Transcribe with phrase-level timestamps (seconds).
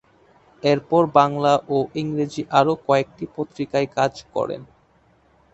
[0.63, 4.61] এরপর বাংলা ও ইংরেজি আরও কয়েকটি পত্রিকায় কাজ করেন।